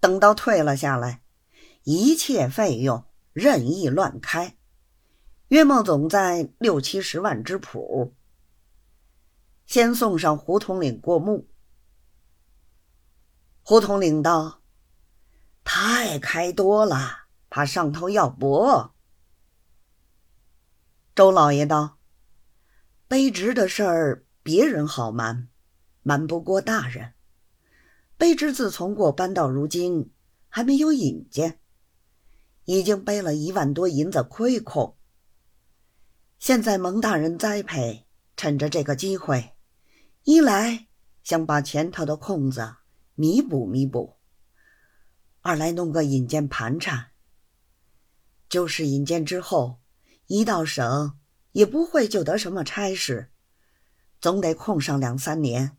[0.00, 1.22] 等到退了下来，
[1.82, 4.56] 一切费用任意乱开，
[5.48, 8.14] 约莫总在六七十万之谱。
[9.66, 11.48] 先送上胡统领过目。
[13.62, 14.62] 胡统领道
[15.62, 18.94] ：“太开多了，怕上头要驳。”
[21.14, 21.98] 周老爷道
[23.10, 25.48] ：“卑职的事儿，别人好瞒，
[26.02, 27.12] 瞒不过大人。
[28.18, 30.10] 卑职自从过班到如今，
[30.48, 31.60] 还没有引荐，
[32.64, 34.96] 已经背了一万多银子亏空。
[36.40, 39.52] 现在蒙大人栽培，趁着这个机会。”
[40.24, 40.88] 一来
[41.22, 42.74] 想把前头的空子
[43.14, 44.16] 弥补弥补，
[45.40, 47.12] 二来弄个引荐盘缠。
[48.46, 49.80] 就是引荐之后，
[50.26, 51.18] 一到省
[51.52, 53.30] 也不会就得什么差事，
[54.20, 55.77] 总得空上两三年，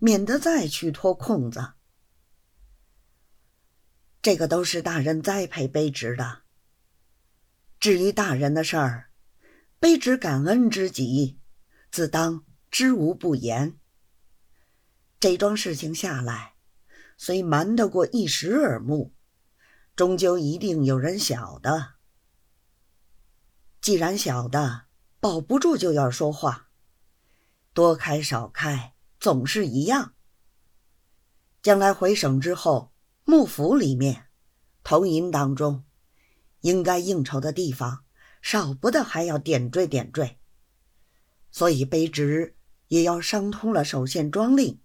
[0.00, 1.74] 免得再去拖空子。
[4.22, 6.42] 这个都是大人栽培卑职的。
[7.78, 9.10] 至于大人的事儿，
[9.80, 11.38] 卑职感恩之极，
[11.90, 13.78] 自当知无不言。
[15.18, 16.54] 这桩事情下来，
[17.16, 19.14] 虽瞒得过一时耳目，
[19.94, 21.94] 终究一定有人晓得。
[23.82, 24.86] 既然晓得，
[25.18, 26.70] 保不住就要说话，
[27.72, 30.14] 多开少开总是一样。
[31.62, 32.92] 将来回省之后，
[33.24, 34.28] 幕府里面、
[34.82, 35.84] 同银当中，
[36.62, 38.04] 应该应酬的地方，
[38.40, 40.38] 少不得还要点缀点缀。
[41.52, 42.56] 所以卑职
[42.88, 44.80] 也要商通了首县庄令。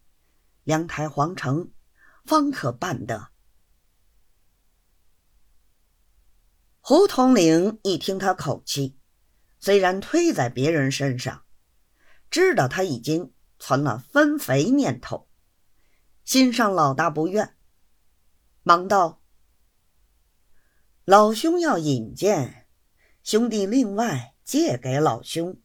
[0.64, 1.72] 两台皇城，
[2.26, 3.30] 方可办得。
[6.82, 8.98] 胡统领一听他口气，
[9.60, 11.46] 虽然推在别人身上，
[12.30, 13.32] 知道他已经
[13.66, 15.28] 存了分肥念头，
[16.24, 17.56] 心上老大不愿，
[18.62, 19.24] 忙道
[21.04, 22.68] ：“老兄要引荐，
[23.24, 25.60] 兄弟另外借给老兄。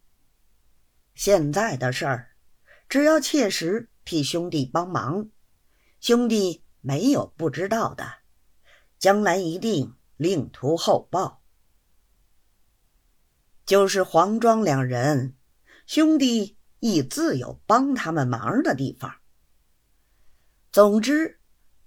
[1.15, 2.31] 现在的事儿，
[2.89, 5.29] 只要切实。”替兄弟帮忙，
[6.01, 8.21] 兄弟没有不知道的，
[8.99, 11.43] 将来一定另图厚报。
[13.67, 15.37] 就是黄庄两人，
[15.85, 19.15] 兄弟亦自有帮他们忙的地方。
[20.73, 21.39] 总之，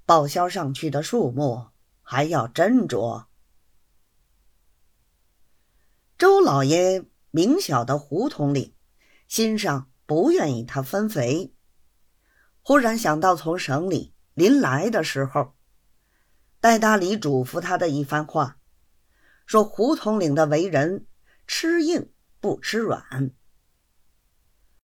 [0.06, 1.68] 报销上去的数目
[2.02, 3.26] 还要斟酌。
[6.18, 8.74] 周老爷明晓得胡统领
[9.28, 11.54] 心上不愿意他分肥。
[12.62, 15.56] 忽然想到，从省里临来的时候，
[16.60, 18.58] 戴大礼嘱咐他的一番话，
[19.46, 21.08] 说胡统领的为人
[21.46, 23.32] 吃硬不吃软，